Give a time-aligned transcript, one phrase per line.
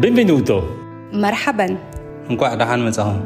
[0.00, 0.62] Benvenuto.
[1.12, 1.78] مرحبا.
[2.30, 3.20] نكون رحان متهم.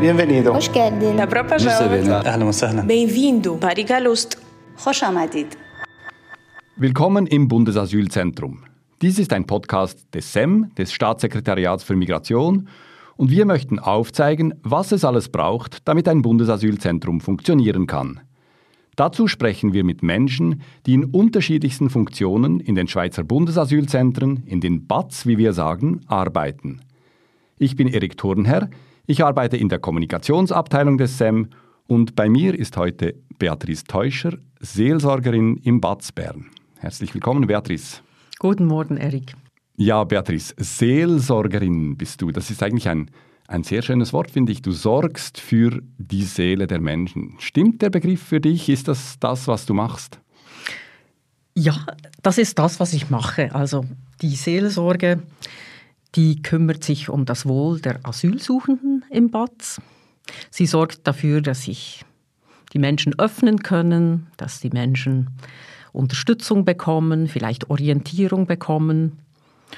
[0.00, 0.52] Bienvenido.
[0.52, 1.16] خوش قاعدين.
[1.16, 2.08] Добро пожаловать.
[2.26, 2.82] أهلا وسهلا.
[2.82, 3.58] Bem-vindo.
[3.60, 4.38] Bariga Lust.
[4.76, 5.56] خوش آمدید.
[6.76, 8.64] Willkommen im Bundesasylzentrum.
[9.00, 12.68] Dies ist ein Podcast des SEM, des Staatssekretariats für Migration,
[13.16, 18.20] und wir möchten aufzeigen, was es alles braucht, damit ein Bundesasylzentrum funktionieren kann–
[18.98, 24.88] Dazu sprechen wir mit Menschen, die in unterschiedlichsten Funktionen in den Schweizer Bundesasylzentren, in den
[24.88, 26.80] BATS, wie wir sagen, arbeiten.
[27.58, 28.68] Ich bin Erik Thurnherr,
[29.06, 31.46] ich arbeite in der Kommunikationsabteilung des SEM
[31.86, 36.46] und bei mir ist heute Beatrice Teuscher, Seelsorgerin im BATS Bern.
[36.78, 38.00] Herzlich willkommen, Beatrice.
[38.40, 39.34] Guten Morgen, Erik.
[39.76, 42.32] Ja, Beatrice, Seelsorgerin bist du.
[42.32, 43.12] Das ist eigentlich ein,
[43.48, 44.62] ein sehr schönes Wort, finde ich.
[44.62, 47.34] Du sorgst für die Seele der Menschen.
[47.38, 48.68] Stimmt der Begriff für dich?
[48.68, 50.20] Ist das das, was du machst?
[51.54, 51.86] Ja,
[52.22, 53.54] das ist das, was ich mache.
[53.54, 53.84] Also
[54.20, 55.22] die Seelsorge,
[56.14, 59.80] die kümmert sich um das Wohl der Asylsuchenden im BATS.
[60.50, 62.04] Sie sorgt dafür, dass sich
[62.74, 65.30] die Menschen öffnen können, dass die Menschen
[65.92, 69.18] Unterstützung bekommen, vielleicht Orientierung bekommen.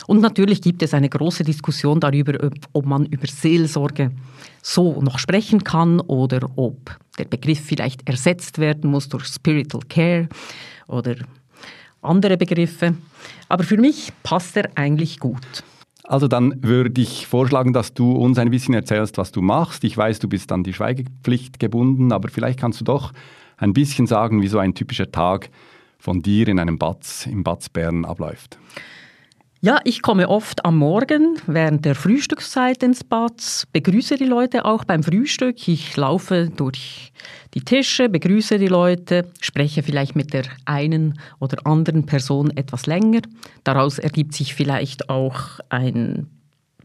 [0.07, 4.11] Und natürlich gibt es eine große Diskussion darüber, ob- man über Seelsorge
[4.63, 10.29] so noch sprechen kann oder ob der Begriff vielleicht ersetzt werden muss durch Spiritual Care
[10.89, 11.17] oder
[12.03, 12.95] andere Begriffe.
[13.49, 15.65] Aber für mich passt er eigentlich gut.
[16.05, 19.85] Also dann würde ich vorschlagen, dass du uns ein bisschen erzählst, was du machst.
[19.85, 23.13] Ich weiß, du bist an die Schweigepflicht gebunden, aber vielleicht kannst du doch
[23.59, 25.51] ein bisschen sagen, wie so ein typischer Tag
[25.99, 28.59] von dir in einem Batz, im Batz Bern abläuft.
[29.62, 34.84] Ja, ich komme oft am Morgen während der Frühstückszeit ins Bad, begrüße die Leute auch
[34.84, 35.69] beim Frühstück.
[35.69, 37.12] Ich laufe durch
[37.53, 43.20] die Tische, begrüße die Leute, spreche vielleicht mit der einen oder anderen Person etwas länger.
[43.62, 46.27] Daraus ergibt sich vielleicht auch ein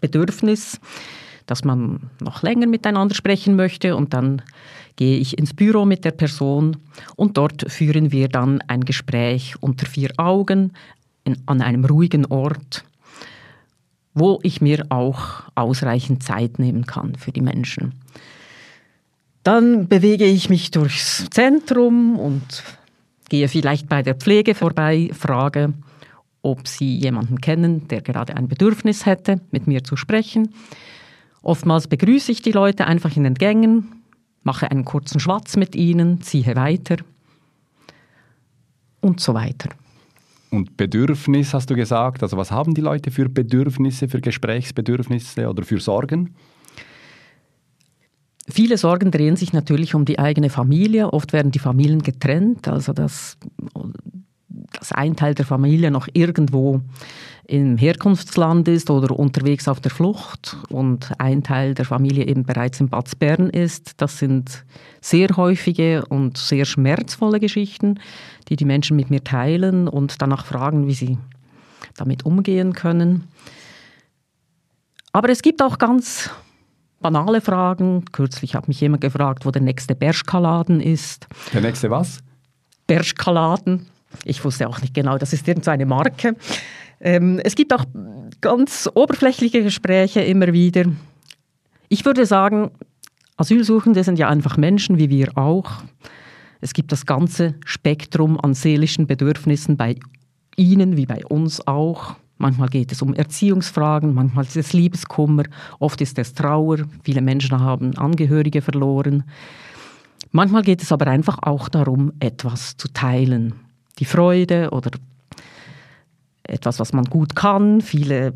[0.02, 0.82] Bedürfnis,
[1.46, 4.42] dass man noch länger miteinander sprechen möchte und dann
[4.98, 6.76] gehe ich ins Büro mit der Person
[7.16, 10.74] und dort führen wir dann ein Gespräch unter vier Augen
[11.26, 12.86] in, an einem ruhigen Ort,
[14.14, 17.94] wo ich mir auch ausreichend Zeit nehmen kann für die Menschen.
[19.44, 22.64] Dann bewege ich mich durchs Zentrum und
[23.30, 25.74] gehe vielleicht bei der Pflege vorbei, frage,
[26.42, 30.54] ob sie jemanden kennen, der gerade ein Bedürfnis hätte, mit mir zu sprechen.
[31.42, 34.02] Oftmals begrüße ich die Leute einfach in den Gängen,
[34.44, 36.98] mache einen kurzen Schwatz mit ihnen, ziehe weiter
[39.02, 39.70] und so weiter.
[40.52, 42.24] Und Bedürfnis hast du gesagt.
[42.24, 46.36] Also was haben die Leute für Bedürfnisse, für Gesprächsbedürfnisse oder für Sorgen?
[48.48, 51.12] Viele Sorgen drehen sich natürlich um die eigene Familie.
[51.12, 53.38] Oft werden die Familien getrennt, also dass,
[54.72, 56.82] dass ein Teil der Familie noch irgendwo
[57.48, 62.80] im Herkunftsland ist oder unterwegs auf der Flucht und ein Teil der Familie eben bereits
[62.80, 63.94] in Bad Bern ist.
[63.98, 64.66] Das sind
[65.02, 68.00] sehr häufige und sehr schmerzvolle Geschichten,
[68.50, 71.18] die die Menschen mit mir teilen und danach fragen, wie sie
[71.96, 73.28] damit umgehen können.
[75.12, 76.30] Aber es gibt auch ganz
[77.00, 78.06] banale Fragen.
[78.12, 81.28] Kürzlich hat mich jemand gefragt, wo der nächste Berschkaladen ist.
[81.54, 82.20] Der nächste was?
[82.88, 83.88] Berschkaladen.
[84.24, 86.36] Ich wusste auch nicht genau, das ist irgendeine Marke.
[87.00, 87.86] Ähm, es gibt auch
[88.42, 90.86] ganz oberflächliche Gespräche immer wieder.
[91.90, 92.72] Ich würde sagen,
[93.38, 95.84] Asylsuchende sind ja einfach Menschen wie wir auch.
[96.62, 99.96] Es gibt das ganze Spektrum an seelischen Bedürfnissen bei
[100.56, 102.16] ihnen wie bei uns auch.
[102.38, 105.44] Manchmal geht es um Erziehungsfragen, manchmal ist es Liebeskummer,
[105.80, 106.80] oft ist es Trauer.
[107.04, 109.24] Viele Menschen haben Angehörige verloren.
[110.32, 113.54] Manchmal geht es aber einfach auch darum, etwas zu teilen.
[114.00, 114.92] Die Freude oder
[116.48, 117.82] etwas, was man gut kann.
[117.82, 118.34] Viele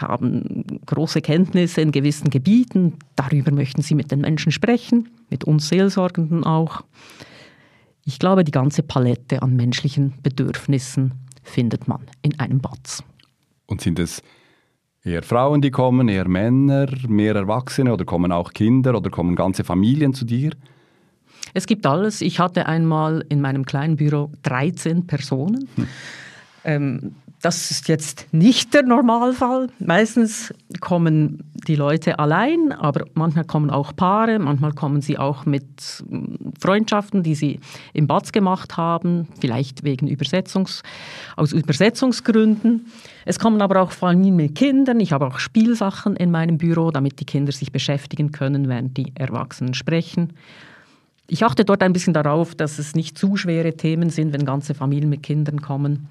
[0.00, 2.94] haben große Kenntnisse in gewissen Gebieten.
[3.16, 6.82] Darüber möchten sie mit den Menschen sprechen, mit uns Seelsorgenden auch.
[8.04, 13.02] Ich glaube, die ganze Palette an menschlichen Bedürfnissen findet man in einem Batz.
[13.66, 14.22] Und sind es
[15.04, 19.64] eher Frauen, die kommen, eher Männer, mehr Erwachsene oder kommen auch Kinder oder kommen ganze
[19.64, 20.52] Familien zu dir?
[21.54, 22.20] Es gibt alles.
[22.20, 25.68] Ich hatte einmal in meinem kleinen Büro 13 Personen.
[26.64, 29.68] Ähm, das ist jetzt nicht der Normalfall.
[29.80, 35.64] Meistens kommen die Leute allein, aber manchmal kommen auch Paare, manchmal kommen sie auch mit
[36.08, 37.58] mm, Freundschaften, die sie
[37.94, 40.82] im Batz gemacht haben, vielleicht wegen Übersetzungs,
[41.34, 42.86] aus Übersetzungsgründen.
[43.24, 45.00] Es kommen aber auch Familien mit Kindern.
[45.00, 49.12] Ich habe auch Spielsachen in meinem Büro, damit die Kinder sich beschäftigen können, während die
[49.16, 50.34] Erwachsenen sprechen.
[51.26, 54.74] Ich achte dort ein bisschen darauf, dass es nicht zu schwere Themen sind, wenn ganze
[54.74, 56.08] Familien mit Kindern kommen.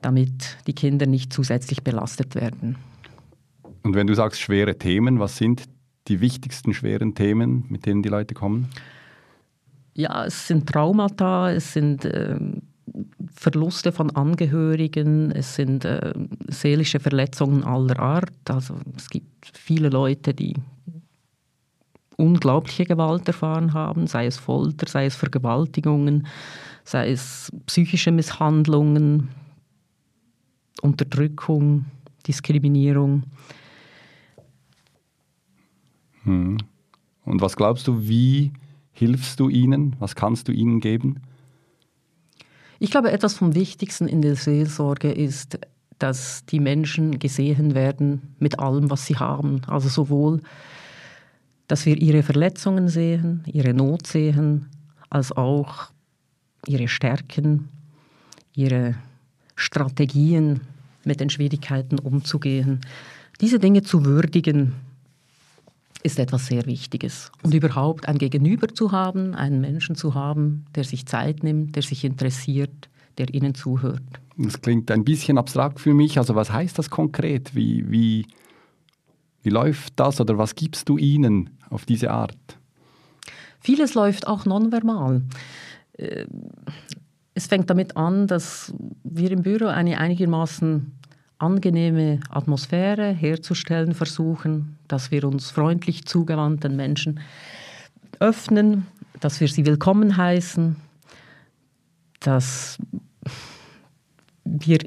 [0.00, 2.76] Damit die Kinder nicht zusätzlich belastet werden.
[3.82, 5.64] Und wenn du sagst schwere Themen, was sind
[6.08, 8.68] die wichtigsten schweren Themen, mit denen die Leute kommen?
[9.94, 12.38] Ja, es sind Traumata, es sind äh,
[13.34, 16.14] Verluste von Angehörigen, es sind äh,
[16.48, 18.48] seelische Verletzungen aller Art.
[18.48, 20.54] Also es gibt viele Leute, die
[22.16, 26.26] unglaubliche Gewalt erfahren haben, sei es Folter, sei es Vergewaltigungen,
[26.84, 29.28] sei es psychische Misshandlungen,
[30.80, 31.86] Unterdrückung,
[32.26, 33.24] Diskriminierung.
[36.24, 36.58] Hm.
[37.24, 38.52] Und was glaubst du, wie
[38.92, 39.96] hilfst du ihnen?
[39.98, 41.20] Was kannst du ihnen geben?
[42.78, 45.58] Ich glaube, etwas vom Wichtigsten in der Seelsorge ist,
[45.98, 49.62] dass die Menschen gesehen werden mit allem, was sie haben.
[49.66, 50.42] Also sowohl,
[51.66, 54.68] dass wir ihre Verletzungen sehen, ihre Not sehen,
[55.10, 55.90] als auch
[56.66, 57.68] ihre Stärken,
[58.54, 58.94] ihre
[59.58, 60.60] Strategien,
[61.04, 62.80] mit den Schwierigkeiten umzugehen.
[63.40, 64.74] Diese Dinge zu würdigen,
[66.02, 67.32] ist etwas sehr Wichtiges.
[67.42, 71.82] Und überhaupt ein Gegenüber zu haben, einen Menschen zu haben, der sich Zeit nimmt, der
[71.82, 72.88] sich interessiert,
[73.18, 74.02] der ihnen zuhört.
[74.36, 76.18] Das klingt ein bisschen abstrakt für mich.
[76.18, 77.54] Also was heißt das konkret?
[77.56, 78.26] Wie, wie,
[79.42, 82.36] wie läuft das oder was gibst du ihnen auf diese Art?
[83.60, 85.22] Vieles läuft auch nonverbal.
[87.38, 88.74] Es fängt damit an, dass
[89.04, 90.90] wir im Büro eine einigermaßen
[91.38, 97.20] angenehme Atmosphäre herzustellen versuchen, dass wir uns freundlich zugewandten Menschen
[98.18, 98.88] öffnen,
[99.20, 100.74] dass wir sie willkommen heißen,
[102.18, 102.78] dass
[104.44, 104.80] wir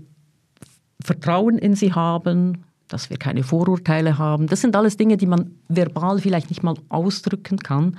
[1.02, 4.48] Vertrauen in sie haben, dass wir keine Vorurteile haben.
[4.48, 7.98] Das sind alles Dinge, die man verbal vielleicht nicht mal ausdrücken kann.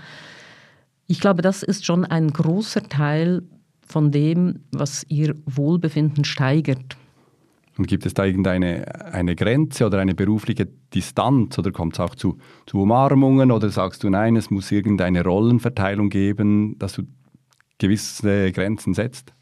[1.06, 3.44] Ich glaube, das ist schon ein großer Teil
[3.93, 6.97] von dem, was ihr Wohlbefinden steigert.
[7.79, 12.15] Und gibt es da irgendeine eine Grenze oder eine berufliche Distanz oder kommt es auch
[12.15, 17.05] zu, zu Umarmungen oder sagst du, nein, es muss irgendeine Rollenverteilung geben, dass du
[17.79, 19.33] gewisse Grenzen setzt?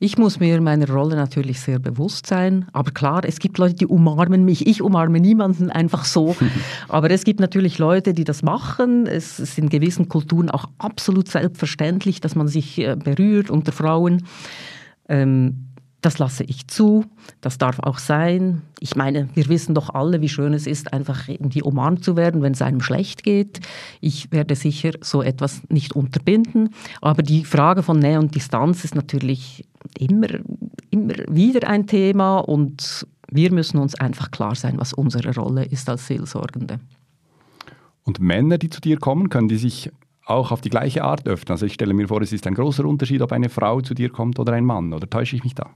[0.00, 2.66] Ich muss mir meiner Rolle natürlich sehr bewusst sein.
[2.72, 4.64] Aber klar, es gibt Leute, die umarmen mich.
[4.68, 6.36] Ich umarme niemanden einfach so.
[6.88, 9.08] Aber es gibt natürlich Leute, die das machen.
[9.08, 14.24] Es ist in gewissen Kulturen auch absolut selbstverständlich, dass man sich äh, berührt unter Frauen.
[15.08, 15.67] Ähm,
[16.00, 17.04] das lasse ich zu,
[17.40, 18.62] das darf auch sein.
[18.78, 22.40] Ich meine, wir wissen doch alle, wie schön es ist, einfach irgendwie umarmt zu werden,
[22.40, 23.60] wenn es einem schlecht geht.
[24.00, 26.70] Ich werde sicher so etwas nicht unterbinden.
[27.00, 29.64] Aber die Frage von Nähe und Distanz ist natürlich
[29.98, 30.28] immer,
[30.90, 35.88] immer wieder ein Thema und wir müssen uns einfach klar sein, was unsere Rolle ist
[35.90, 36.78] als Seelsorgende.
[38.04, 39.90] Und Männer, die zu dir kommen, können die sich
[40.24, 41.52] auch auf die gleiche Art öffnen?
[41.52, 44.10] Also ich stelle mir vor, es ist ein großer Unterschied, ob eine Frau zu dir
[44.10, 44.92] kommt oder ein Mann.
[44.92, 45.70] Oder täusche ich mich da?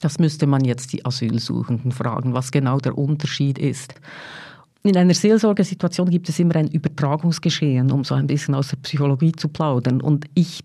[0.00, 3.94] Das müsste man jetzt die Asylsuchenden fragen, was genau der Unterschied ist.
[4.82, 9.32] In einer Seelsorgesituation gibt es immer ein Übertragungsgeschehen, um so ein bisschen aus der Psychologie
[9.32, 10.02] zu plaudern.
[10.02, 10.60] Und ich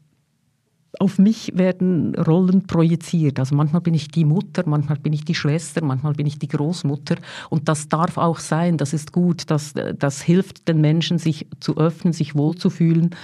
[1.00, 3.40] auf mich werden Rollen projiziert.
[3.40, 6.48] Also manchmal bin ich die Mutter, manchmal bin ich die Schwester, manchmal bin ich die
[6.48, 7.16] Großmutter.
[7.50, 11.78] Und das darf auch sein, das ist gut, das, das hilft den Menschen, sich zu
[11.78, 13.16] öffnen, sich wohlzufühlen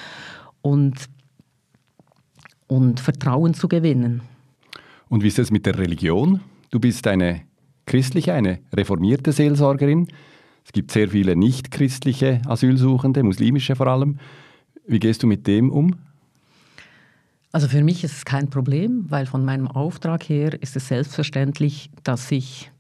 [0.62, 0.96] und,
[2.68, 4.22] und Vertrauen zu gewinnen.
[5.10, 6.42] Und wie ist es mit der Religion?
[6.72, 7.42] Du bist eine
[7.86, 10.08] christliche, eine reformierte Seelsorgerin.
[10.66, 14.18] Es gibt sehr viele nicht-christliche Asylsuchende, muslimische vor allem.
[14.88, 15.96] Wie gehst du mit dem um?
[17.52, 21.90] Also für mich ist es kein Problem, weil von meinem Auftrag her ist es selbstverständlich,
[22.04, 22.72] dass ich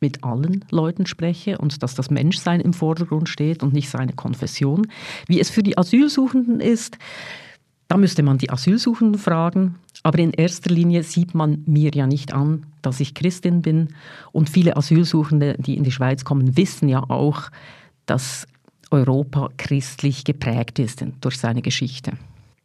[0.00, 4.86] mit allen Leuten spreche und dass das Menschsein im Vordergrund steht und nicht seine Konfession.
[5.26, 6.98] Wie es für die Asylsuchenden ist,
[7.88, 9.76] da müsste man die Asylsuchenden fragen.
[10.02, 13.88] Aber in erster Linie sieht man mir ja nicht an, dass ich Christin bin.
[14.32, 17.50] Und viele Asylsuchende, die in die Schweiz kommen, wissen ja auch,
[18.06, 18.46] dass
[18.90, 22.12] Europa christlich geprägt ist durch seine Geschichte.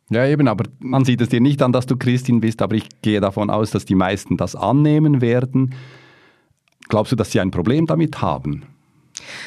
[0.09, 2.88] Ja, eben, aber man sieht es dir nicht an, dass du Christin bist, aber ich
[3.01, 5.75] gehe davon aus, dass die meisten das annehmen werden.
[6.88, 8.63] Glaubst du, dass sie ein Problem damit haben?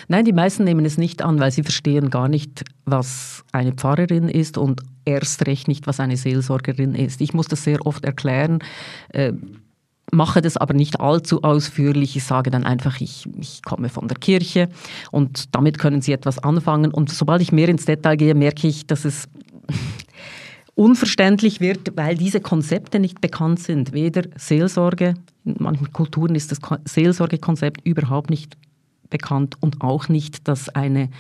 [0.09, 4.29] Nein, die meisten nehmen es nicht an, weil sie verstehen gar nicht, was eine Pfarrerin
[4.29, 7.21] ist und erst recht nicht, was eine Seelsorgerin ist.
[7.21, 8.61] Ich muss das sehr oft erklären.
[9.11, 9.33] Äh,
[10.13, 12.17] mache das aber nicht allzu ausführlich.
[12.17, 14.69] Ich sage dann einfach, ich, ich komme von der Kirche
[15.11, 16.93] und damit können Sie etwas anfangen.
[16.93, 19.29] Und sobald ich mehr ins Detail gehe, merke ich, dass es
[20.75, 23.93] unverständlich wird, weil diese Konzepte nicht bekannt sind.
[23.93, 28.57] Weder Seelsorge, in manchen Kulturen ist das Seelsorgekonzept überhaupt nicht
[29.11, 31.11] bekannt und auch nicht, dass eine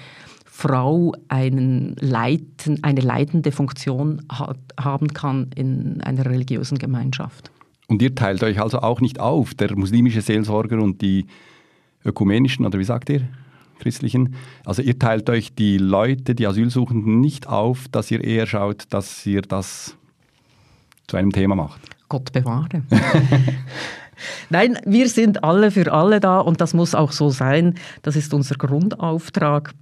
[0.44, 7.50] Frau einen Leiten, eine leitende Funktion hat, haben kann in einer religiösen Gemeinschaft.
[7.86, 11.26] Und ihr teilt euch also auch nicht auf, der muslimische Seelsorger und die
[12.04, 13.28] ökumenischen, oder wie sagt ihr,
[13.80, 14.34] christlichen?
[14.64, 19.26] Also ihr teilt euch die Leute, die Asylsuchenden nicht auf, dass ihr eher schaut, dass
[19.26, 19.96] ihr das
[21.08, 21.80] zu einem Thema macht.
[22.08, 22.82] Gott bewahre.
[24.48, 27.74] Nein, wir sind alle für alle da und das muss auch so sein.
[28.02, 29.72] Das ist unser Grundauftrag.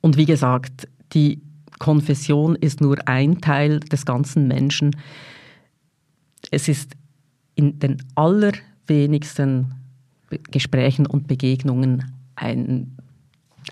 [0.00, 1.40] Und wie gesagt, die
[1.78, 4.96] Konfession ist nur ein Teil des ganzen Menschen.
[6.50, 6.92] Es ist
[7.54, 9.74] in den allerwenigsten
[10.50, 12.96] Gesprächen und Begegnungen ein,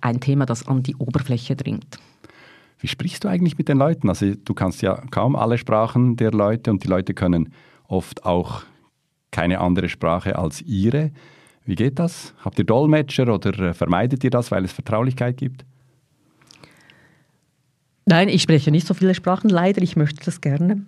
[0.01, 1.99] ein Thema, das an die Oberfläche dringt.
[2.79, 4.09] Wie sprichst du eigentlich mit den Leuten?
[4.09, 7.53] Also du kannst ja kaum alle Sprachen der Leute und die Leute können
[7.89, 8.63] oft auch
[9.31, 11.11] keine andere Sprache als ihre.
[11.65, 12.33] Wie geht das?
[12.45, 15.65] Habt ihr Dolmetscher oder äh, vermeidet ihr das, weil es Vertraulichkeit gibt?
[18.07, 19.83] Nein, ich spreche nicht so viele Sprachen, leider.
[19.83, 20.87] Ich möchte das gerne.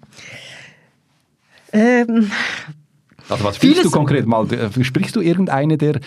[1.73, 2.31] Ähm,
[3.29, 4.51] also was sprichst du konkret mal?
[4.53, 6.01] Äh, sprichst du irgendeine der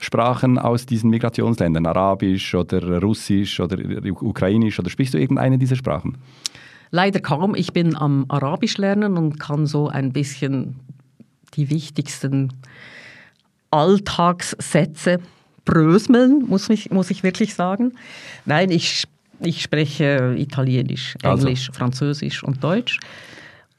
[0.00, 1.86] Sprachen aus diesen Migrationsländern?
[1.86, 3.78] Arabisch oder Russisch oder
[4.20, 4.78] Ukrainisch?
[4.80, 6.18] Oder sprichst du irgendeine dieser Sprachen?
[6.90, 7.54] Leider kaum.
[7.54, 10.80] Ich bin am Arabisch lernen und kann so ein bisschen
[11.56, 12.52] die wichtigsten
[13.70, 15.18] Alltagssätze
[15.64, 17.92] brösmeln, muss ich, muss ich wirklich sagen.
[18.44, 19.04] Nein, ich,
[19.40, 21.46] ich spreche Italienisch, also.
[21.46, 21.78] Englisch, also.
[21.78, 22.98] Französisch und Deutsch.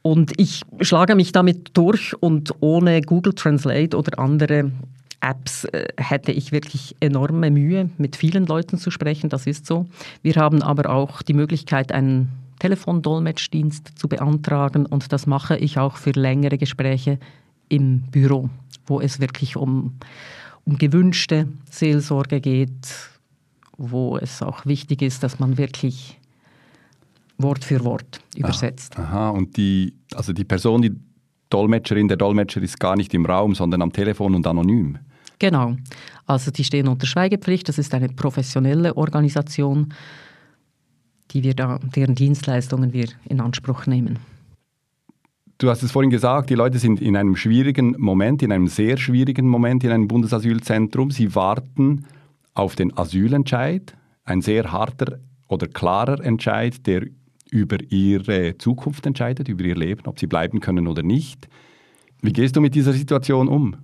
[0.02, 4.72] Und ich schlage mich damit durch und ohne Google Translate oder andere
[5.20, 9.88] Apps äh, hätte ich wirklich enorme Mühe, mit vielen Leuten zu sprechen, das ist so.
[10.22, 12.30] Wir haben aber auch die Möglichkeit, einen
[12.60, 17.20] Telefondolmetschdienst zu beantragen und das mache ich auch für längere Gespräche
[17.70, 18.50] im Büro,
[18.86, 19.96] wo es wirklich um,
[20.66, 22.88] um gewünschte Seelsorge geht,
[23.78, 26.20] wo es auch wichtig ist, dass man wirklich
[27.38, 28.98] Wort für Wort übersetzt.
[28.98, 30.92] Aha, und die, also die Person, die
[31.50, 34.98] Dolmetscherin, der Dolmetscher ist gar nicht im Raum, sondern am Telefon und anonym.
[35.40, 35.76] Genau.
[36.26, 37.70] Also die stehen unter Schweigepflicht.
[37.70, 39.94] Das ist eine professionelle Organisation,
[41.32, 44.20] die wir da, deren Dienstleistungen wir in Anspruch nehmen.
[45.60, 48.98] Du hast es vorhin gesagt, die Leute sind in einem schwierigen Moment, in einem sehr
[48.98, 51.10] schwierigen Moment in einem Bundesasylzentrum.
[51.10, 52.06] Sie warten
[52.54, 57.08] auf den Asylentscheid, ein sehr harter oder klarer Entscheid, der
[57.50, 61.48] über ihre Zukunft entscheidet, über ihr Leben, ob sie bleiben können oder nicht.
[62.22, 63.78] Wie gehst du mit dieser Situation um?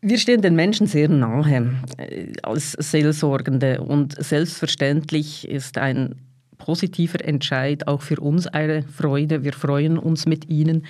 [0.00, 6.16] Wir stehen den Menschen sehr nahe äh, als Seelsorgende und selbstverständlich ist ein
[6.58, 9.44] positiver Entscheid auch für uns eine Freude.
[9.44, 10.86] Wir freuen uns mit Ihnen,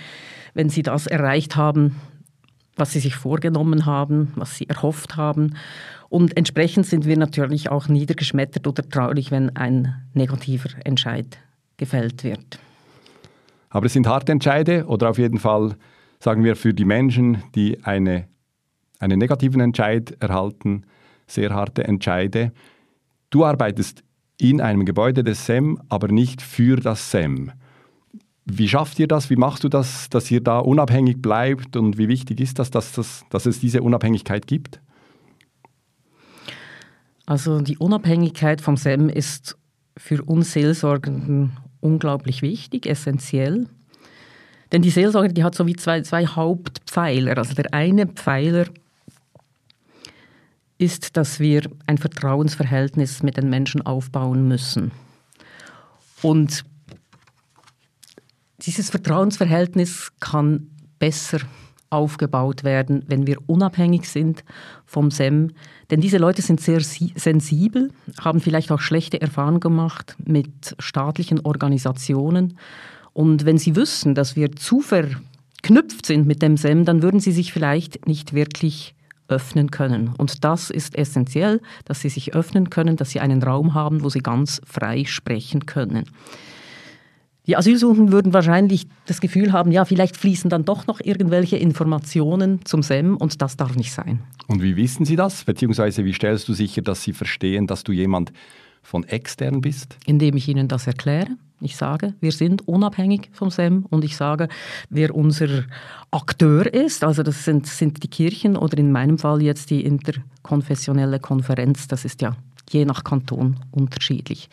[0.54, 1.97] wenn Sie das erreicht haben,
[2.76, 5.56] was Sie sich vorgenommen haben, was Sie erhofft haben.
[6.09, 11.38] Und entsprechend sind wir natürlich auch niedergeschmettert oder traurig, wenn ein negativer Entscheid
[11.76, 12.59] gefällt wird.
[13.71, 15.75] Aber es sind harte Entscheide oder auf jeden Fall,
[16.21, 18.28] sagen wir, für die Menschen, die eine,
[19.00, 20.85] einen negativen Entscheid erhalten,
[21.26, 22.52] sehr harte Entscheide.
[23.30, 24.04] Du arbeitest
[24.38, 27.53] in einem Gebäude des SEM, aber nicht für das SEM.
[28.45, 29.31] Wie schafft ihr das?
[29.31, 31.76] Wie machst du das, dass ihr da unabhängig bleibt?
[31.76, 34.81] Und wie wichtig ist das, dass, das, dass es diese Unabhängigkeit gibt?
[37.26, 39.57] Also die Unabhängigkeit vom SEM ist
[39.97, 43.67] für uns Seelsorgenden unglaublich wichtig, essentiell.
[44.73, 47.38] Denn die Seelsorge, die hat so wie zwei, zwei Hauptpfeiler.
[47.38, 48.67] Also der eine Pfeiler
[50.78, 54.90] ist, dass wir ein Vertrauensverhältnis mit den Menschen aufbauen müssen.
[56.23, 56.64] Und
[58.61, 61.40] dieses Vertrauensverhältnis kann besser
[61.90, 64.43] aufgebaut werden, wenn wir unabhängig sind
[64.85, 65.52] vom SEM.
[65.90, 72.59] Denn diese Leute sind sehr sensibel, haben vielleicht auch schlechte Erfahrungen gemacht mit staatlichen Organisationen.
[73.12, 77.33] Und wenn sie wüssten, dass wir zu verknüpft sind mit dem SEM, dann würden sie
[77.33, 78.95] sich vielleicht nicht wirklich
[79.28, 80.14] öffnen können.
[80.19, 84.09] Und das ist essentiell, dass sie sich öffnen können, dass sie einen Raum haben, wo
[84.09, 86.04] sie ganz frei sprechen können.
[87.47, 92.64] Die Asylsuchenden würden wahrscheinlich das Gefühl haben, ja, vielleicht fließen dann doch noch irgendwelche Informationen
[92.64, 94.21] zum SEM und das darf nicht sein.
[94.47, 95.45] Und wie wissen Sie das?
[95.45, 98.33] Beziehungsweise wie stellst du sicher, dass Sie verstehen, dass du jemand
[98.85, 99.97] von extern bist?
[100.07, 101.29] Indem ich Ihnen das erkläre.
[101.61, 104.49] Ich sage, wir sind unabhängig vom SEM und ich sage,
[104.91, 105.64] wer unser
[106.11, 111.21] Akteur ist, also das sind, sind die Kirchen oder in meinem Fall jetzt die interkonfessionelle
[111.21, 112.37] Konferenz, das ist ja
[112.71, 114.49] je nach Kanton unterschiedlich.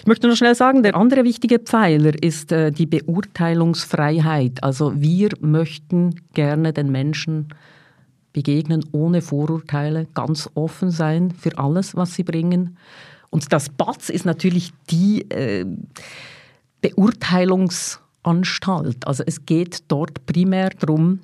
[0.00, 4.62] Ich möchte noch schnell sagen, der andere wichtige Pfeiler ist äh, die Beurteilungsfreiheit.
[4.62, 7.48] Also wir möchten gerne den Menschen
[8.32, 12.76] begegnen ohne Vorurteile, ganz offen sein für alles, was sie bringen.
[13.32, 15.66] Und das BATS ist natürlich die äh,
[16.84, 19.06] Beurteilungs- Anstalt.
[19.06, 21.20] Also es geht dort primär darum,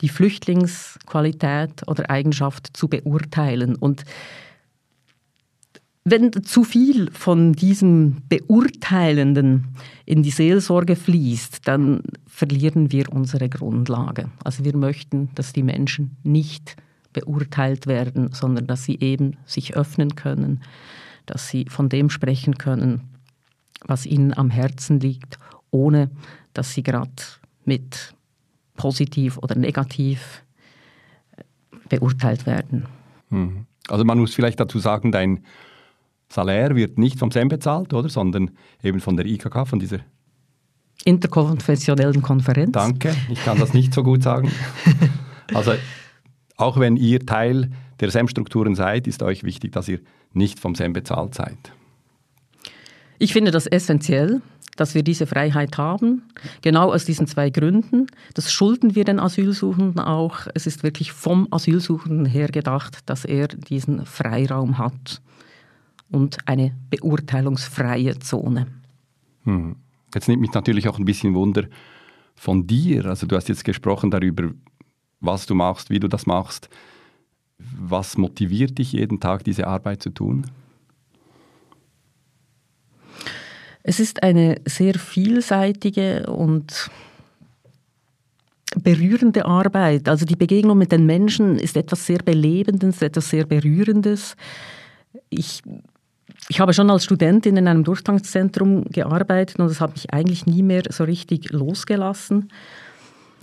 [0.00, 3.76] die Flüchtlingsqualität oder Eigenschaft zu beurteilen.
[3.76, 4.04] Und
[6.04, 9.68] wenn zu viel von diesem Beurteilenden
[10.04, 14.30] in die Seelsorge fließt, dann verlieren wir unsere Grundlage.
[14.42, 16.76] Also wir möchten, dass die Menschen nicht
[17.12, 20.60] beurteilt werden, sondern dass sie eben sich öffnen können,
[21.26, 23.02] dass sie von dem sprechen können,
[23.86, 25.38] was ihnen am Herzen liegt,
[25.70, 26.10] ohne
[26.52, 27.10] dass sie gerade
[27.64, 28.14] mit
[28.76, 30.44] positiv oder negativ
[31.36, 31.42] äh,
[31.88, 32.86] beurteilt werden.
[33.30, 33.66] Hm.
[33.88, 35.44] Also man muss vielleicht dazu sagen, dein
[36.28, 38.08] Salär wird nicht vom SEM bezahlt, oder?
[38.08, 38.50] Sondern
[38.82, 39.98] eben von der IKK, von dieser
[41.04, 42.72] interkonfessionellen Konferenz.
[42.72, 44.50] Danke, ich kann das nicht so gut sagen.
[45.52, 45.74] Also
[46.56, 47.70] auch wenn ihr Teil
[48.00, 50.00] der SEM-Strukturen seid, ist euch wichtig, dass ihr
[50.32, 51.72] nicht vom SEM bezahlt seid.
[53.18, 54.42] Ich finde das essentiell,
[54.76, 56.22] dass wir diese Freiheit haben,
[56.62, 58.06] genau aus diesen zwei Gründen.
[58.34, 60.46] Das schulden wir den Asylsuchenden auch.
[60.54, 65.22] Es ist wirklich vom Asylsuchenden her gedacht, dass er diesen Freiraum hat
[66.10, 68.66] und eine beurteilungsfreie Zone.
[69.44, 69.76] Hm.
[70.12, 71.64] Jetzt nimmt mich natürlich auch ein bisschen Wunder
[72.34, 73.06] von dir.
[73.06, 74.50] Also du hast jetzt gesprochen darüber,
[75.20, 76.68] was du machst, wie du das machst.
[77.58, 80.46] Was motiviert dich jeden Tag, diese Arbeit zu tun?
[83.82, 86.90] Es ist eine sehr vielseitige und
[88.82, 90.08] berührende Arbeit.
[90.08, 94.36] Also die Begegnung mit den Menschen ist etwas sehr Belebendes, etwas sehr Berührendes.
[95.28, 95.62] Ich,
[96.48, 100.62] ich habe schon als Studentin in einem Durchgangszentrum gearbeitet und das hat mich eigentlich nie
[100.62, 102.50] mehr so richtig losgelassen.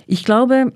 [0.08, 0.74] Ich glaube,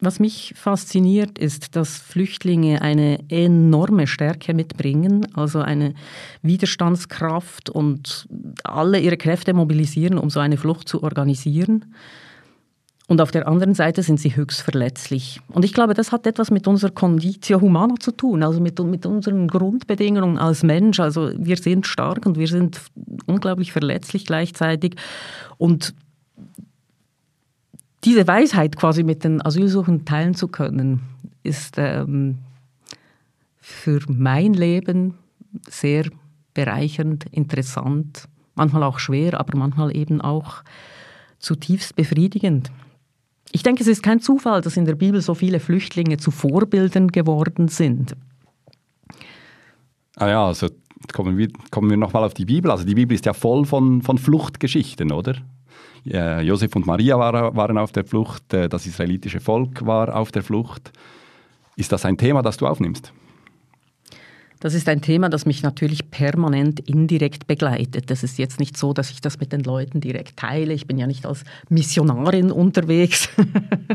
[0.00, 5.94] was mich fasziniert, ist, dass Flüchtlinge eine enorme Stärke mitbringen, also eine
[6.42, 8.28] Widerstandskraft und
[8.62, 11.94] alle ihre Kräfte mobilisieren, um so eine Flucht zu organisieren.
[13.08, 15.40] Und auf der anderen Seite sind sie höchst verletzlich.
[15.48, 19.06] Und ich glaube, das hat etwas mit unserer Conditio Humana zu tun, also mit, mit
[19.06, 21.00] unseren Grundbedingungen als Mensch.
[21.00, 22.82] Also wir sind stark und wir sind
[23.24, 24.96] unglaublich verletzlich gleichzeitig.
[25.56, 25.94] Und
[28.04, 31.02] diese Weisheit quasi mit den Asylsuchenden teilen zu können,
[31.42, 32.38] ist ähm,
[33.60, 35.14] für mein Leben
[35.68, 36.04] sehr
[36.54, 40.62] bereichernd, interessant, manchmal auch schwer, aber manchmal eben auch
[41.38, 42.70] zutiefst befriedigend.
[43.52, 47.08] Ich denke, es ist kein Zufall, dass in der Bibel so viele Flüchtlinge zu Vorbildern
[47.08, 48.14] geworden sind.
[50.16, 50.68] Ah ja, also
[51.12, 52.70] kommen wir, kommen wir nochmal auf die Bibel.
[52.70, 55.36] Also die Bibel ist ja voll von, von Fluchtgeschichten, oder?
[56.06, 60.32] Äh, Josef und Maria war, waren auf der Flucht, äh, das israelitische Volk war auf
[60.32, 60.92] der Flucht.
[61.76, 63.12] Ist das ein Thema, das du aufnimmst?
[64.60, 68.10] Das ist ein Thema, das mich natürlich permanent indirekt begleitet.
[68.10, 70.74] Das ist jetzt nicht so, dass ich das mit den Leuten direkt teile.
[70.74, 73.28] Ich bin ja nicht als Missionarin unterwegs.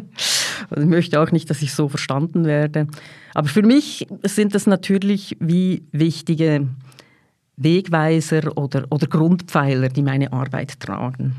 [0.77, 2.87] ich möchte auch nicht, dass ich so verstanden werde.
[3.33, 6.69] Aber für mich sind das natürlich wie wichtige
[7.57, 11.35] Wegweiser oder, oder Grundpfeiler, die meine Arbeit tragen.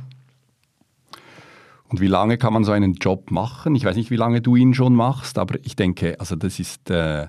[1.94, 3.76] Und wie lange kann man so einen Job machen?
[3.76, 6.90] Ich weiß nicht, wie lange du ihn schon machst, aber ich denke, also das ist
[6.90, 7.28] äh,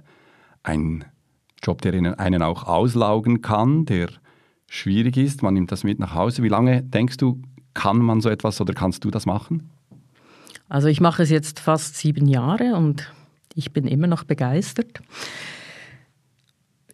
[0.63, 1.05] ein
[1.61, 4.09] Job, der einen auch auslaugen kann, der
[4.65, 5.43] schwierig ist.
[5.43, 6.41] Man nimmt das mit nach Hause.
[6.41, 7.43] Wie lange denkst du,
[7.75, 9.69] kann man so etwas oder kannst du das machen?
[10.67, 13.13] Also ich mache es jetzt fast sieben Jahre und
[13.53, 14.99] ich bin immer noch begeistert.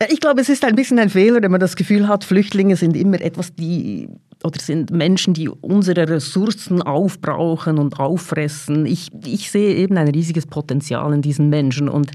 [0.09, 2.95] Ich glaube, es ist ein bisschen ein Fehler, wenn man das Gefühl hat, Flüchtlinge sind
[2.95, 4.09] immer etwas, die
[4.43, 8.87] oder sind Menschen, die unsere Ressourcen aufbrauchen und auffressen.
[8.87, 12.11] Ich, ich sehe eben ein riesiges Potenzial in diesen Menschen und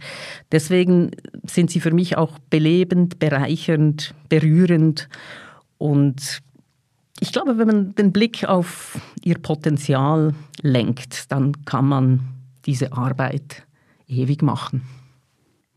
[0.50, 1.12] deswegen
[1.46, 5.08] sind sie für mich auch belebend, bereichernd, berührend
[5.78, 6.42] und
[7.20, 12.20] ich glaube, wenn man den Blick auf ihr Potenzial lenkt, dann kann man
[12.66, 13.62] diese Arbeit
[14.06, 14.82] ewig machen.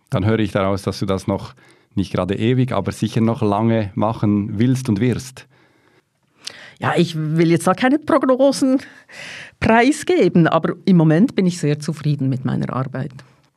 [0.10, 1.54] Dann höre ich daraus, dass du das noch
[2.00, 5.48] nicht gerade ewig, aber sicher noch lange machen willst und wirst.
[6.80, 8.80] Ja, ich will jetzt da keine Prognosen
[9.60, 13.12] preisgeben, aber im Moment bin ich sehr zufrieden mit meiner Arbeit.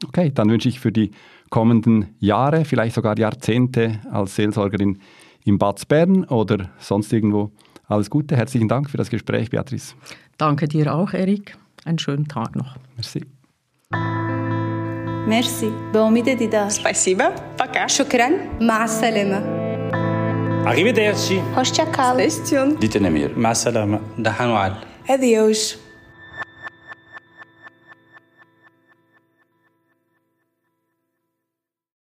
[0.07, 1.13] Okay, dann wünsche ich für die
[1.49, 4.99] kommenden Jahre, vielleicht sogar Jahrzehnte als Seelsorgerin
[5.45, 7.53] in Bad Bern oder sonst irgendwo
[7.87, 8.37] alles Gute.
[8.37, 9.95] Herzlichen Dank für das Gespräch, Beatrice.
[10.37, 11.57] Danke dir auch, Erik.
[11.85, 12.77] Einen schönen Tag noch.
[12.97, 13.23] Merci.
[15.28, 17.24] ميرسي بأميد ديدار Спасибо.
[17.60, 17.88] Пока.
[17.88, 18.30] شكرا
[18.62, 19.58] مع السلامة
[20.68, 21.40] Arrivederci.
[21.56, 22.82] Hoşça kal Station.
[22.82, 23.38] Dite Nemir.
[23.38, 24.00] مع السلامة.
[24.22, 24.72] Dahanual.
[25.10, 25.81] Adeus.